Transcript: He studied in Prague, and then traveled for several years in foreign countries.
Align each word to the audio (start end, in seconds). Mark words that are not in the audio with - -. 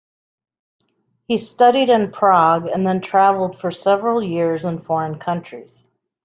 He 1.27 1.37
studied 1.37 1.89
in 1.89 2.11
Prague, 2.11 2.65
and 2.65 2.87
then 2.87 3.01
traveled 3.01 3.59
for 3.59 3.69
several 3.69 4.23
years 4.23 4.65
in 4.65 4.81
foreign 4.81 5.19
countries. 5.19 5.85